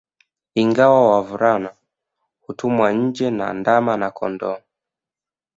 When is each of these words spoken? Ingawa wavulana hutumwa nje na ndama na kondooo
Ingawa 0.55 1.11
wavulana 1.11 1.73
hutumwa 2.41 2.93
nje 2.93 3.29
na 3.37 3.45
ndama 3.59 3.93
na 3.97 4.09
kondooo 4.11 4.57